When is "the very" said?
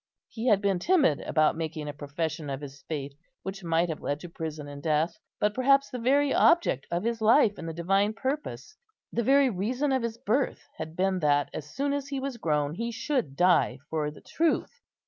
5.91-6.33, 9.13-9.51